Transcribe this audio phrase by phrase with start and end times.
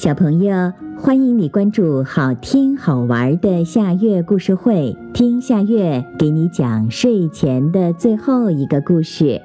[0.00, 9.42] 小朋友，欢迎你关注好听好玩的夏月故事会，听夏月给你讲睡前的最后一个故事。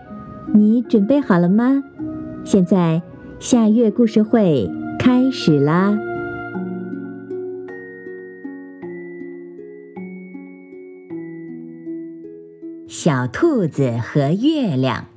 [0.53, 1.83] 你准备好了吗？
[2.45, 3.01] 现在
[3.37, 5.99] 夏月故事会开始啦！
[12.87, 15.07] 小兔子和月亮。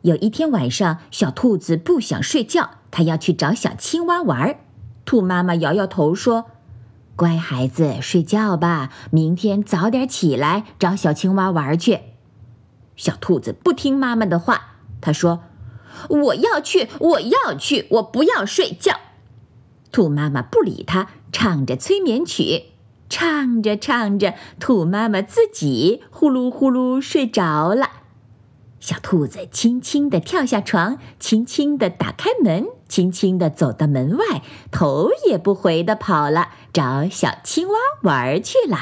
[0.00, 2.70] 有一天晚上，小兔子不想睡觉。
[2.92, 4.60] 他要去找小青蛙玩，
[5.04, 6.44] 兔妈妈摇摇头说
[7.16, 11.98] ：“乖孩子，睡觉吧，明天早点起来找小青蛙玩去。”
[12.94, 15.40] 小兔子不听妈妈的话，他说
[16.08, 19.00] ：“我要去，我要去，我不要睡觉。”
[19.90, 22.64] 兔妈妈不理他，唱着催眠曲，
[23.08, 27.88] 唱着唱着，兔妈妈自己呼噜呼噜睡着了。
[28.80, 38.76] 小兔子轻轻地跳下床，轻轻地打开门，轻轻地走到门外，头也不回地跑了，找小青蛙玩去了。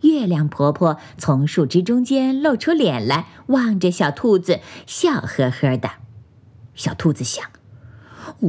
[0.00, 4.58] 月亮婆婆从树枝中间露出脸来，望着小兔子，
[4.88, 5.88] 笑呵呵的。
[6.74, 7.46] 小兔子想：“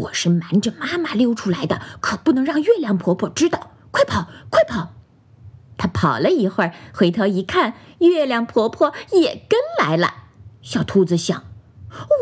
[0.09, 3.69] 我是瞒着妈妈溜出来的，可不能让月亮婆婆知道。
[3.91, 4.93] 快跑，快跑！”
[5.77, 10.15] 它跑了一会儿，回头一看，月亮婆婆也跟来了。
[10.63, 11.43] 小兔子想：“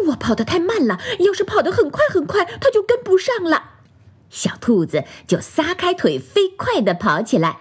[0.08, 3.72] 我跑得太慢了，要是跑得很快很快，它就跟不上了。”
[4.30, 7.60] 小兔子就撒开腿，飞快地跑起来。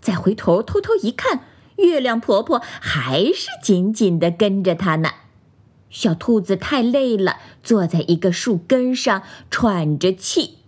[0.00, 1.44] 再回头偷偷一看，
[1.76, 5.10] 月亮婆婆还是紧紧地跟着它呢。
[5.90, 10.58] 小兔子太累了，坐在一个树根上喘着气。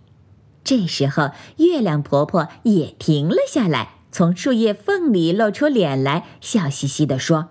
[0.63, 7.49] 这时候，月亮婆婆也停了下来，从树叶缝里露出脸来，笑嘻嘻地说。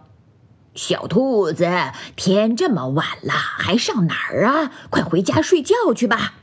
[0.78, 1.68] 小兔子，
[2.14, 4.70] 天这么晚了，还上哪儿啊？
[4.90, 6.34] 快回家睡觉去吧。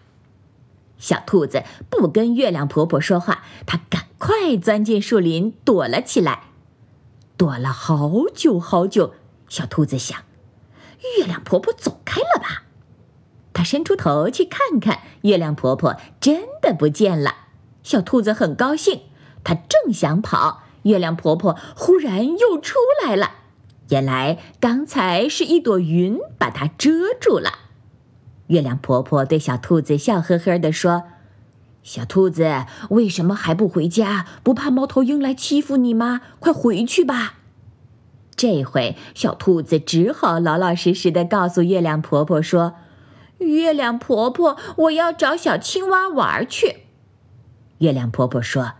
[0.97, 6.50] 小兔子不跟月亮婆婆说话，它赶快钻进树林躲了起来。
[7.38, 9.13] 躲了好久好久，
[9.47, 10.19] 小兔子想，
[11.18, 12.63] 月亮婆婆走开了吧？
[13.53, 17.35] 它伸出头去看看，月亮婆婆真的不见了。
[17.84, 19.03] 小兔子很高兴，
[19.45, 23.31] 它正想跑，月亮婆婆忽然又出来了。
[23.90, 27.51] 原来刚才是一朵云把它遮住了。
[28.47, 31.03] 月亮婆婆对小兔子笑呵呵地说
[31.84, 34.25] ：“小兔子，为什么还不回家？
[34.44, 36.22] 不怕猫头鹰来欺负你吗？
[36.40, 37.35] 快回去吧！”
[38.35, 42.75] 这回小兔子只好老老实实的告诉月亮婆婆说
[43.40, 46.81] ：“月亮婆婆，我要找小青蛙玩去。”
[47.79, 48.74] 月亮婆婆说。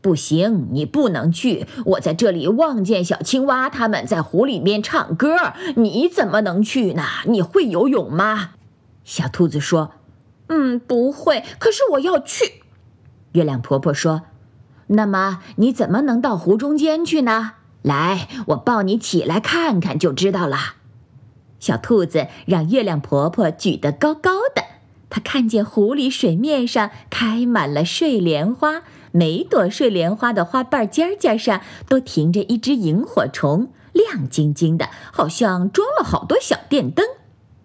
[0.00, 1.66] 不行，你不能去。
[1.84, 7.02] 我在这里望见小青蛙他们在湖里面唱歌，你怎么能去呢？
[7.26, 8.52] 你会游泳吗？
[9.04, 9.92] 小兔子说
[10.48, 11.44] ：“嗯，不会。
[11.58, 12.62] 可是我要去。”
[13.32, 14.22] 月亮婆婆说
[14.88, 17.52] ：“那么你怎么能到湖中间去呢？
[17.82, 20.56] 来，我抱你起来看看就知道了。”
[21.60, 24.62] 小兔子让月亮婆婆举得高高的，
[25.10, 28.82] 它看见湖里水面上开满了睡莲花。
[29.12, 37.04] 每朵睡莲花的花瓣尖尖上都停着一只萤火虫，亮晶晶的，好像装了好多小电灯。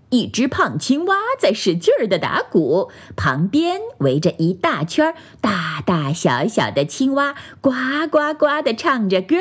[0.09, 7.72] 一只胖青蛙在使劲儿的打鼓，旁边围着一大圈大大小小的青蛙，呱
[8.09, 9.35] 呱呱的唱着歌。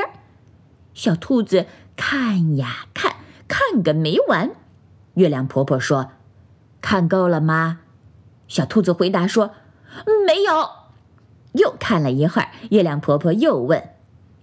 [0.95, 1.67] 小兔子
[1.97, 3.17] 看呀看，
[3.47, 4.53] 看个没完。
[5.15, 6.11] 月亮婆婆说
[6.81, 7.81] ：“看够了吗？”
[8.49, 9.53] 小兔子回答说
[10.27, 10.69] ：“没有。”
[11.55, 13.83] 又看了一会儿，月亮婆婆又问：“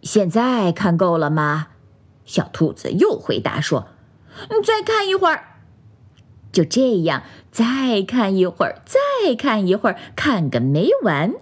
[0.03, 1.67] 现在看够了吗？”
[2.25, 3.87] 小兔子又回答说
[4.65, 5.43] ：“再看一会儿。”
[6.51, 11.33] 就这样，再看一会儿，再看一会儿，看个没完。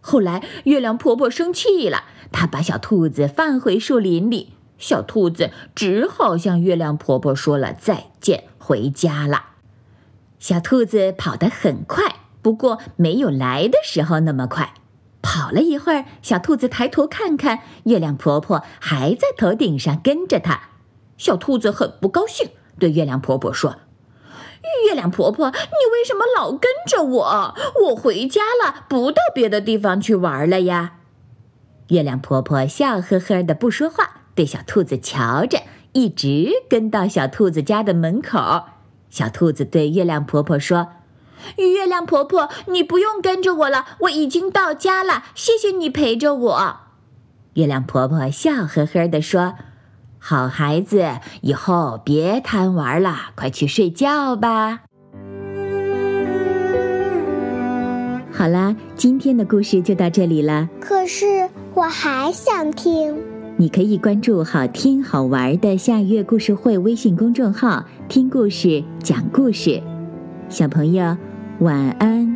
[0.00, 4.54] 后来，月亮婆婆生气了，她把小兔子放回树林里。
[4.78, 9.44] 小兔子只好向月亮婆婆说了再见，回家了。
[10.38, 14.74] 小兔子跑得很快，不过没有来的时候那么快。
[15.26, 20.68] 跑了一会儿，小兔子抬头看看，月亮婆婆还在头顶上跟着它。
[21.18, 23.78] 小兔子很不高兴，对月亮婆婆说
[24.86, 25.56] ：“月亮婆婆，你
[25.92, 27.54] 为什么老跟着我？
[27.88, 30.98] 我回家了，不到别的地方去玩了呀？”
[31.90, 35.62] 月亮婆婆笑呵呵的不说话，对小兔子瞧着，
[35.92, 38.66] 一直跟到小兔子家的门口。
[39.10, 40.86] 小兔子对月亮婆婆说。
[41.56, 45.24] 月亮婆婆，你不用跟着我了，我已经到家了。
[45.34, 46.76] 谢谢你陪着我。
[47.54, 49.54] 月亮婆婆笑呵呵地说
[50.18, 51.06] ：“好孩子，
[51.40, 54.80] 以后别贪玩了，快去睡觉吧。”
[58.30, 60.68] 好啦，今天的故事就到这里了。
[60.78, 63.16] 可是我还想听。
[63.56, 69.82] 你可以关注“好听好玩的夏月故事会”微信公众号，听故事、讲故事。
[70.48, 71.16] 小朋友，
[71.58, 72.35] 晚安。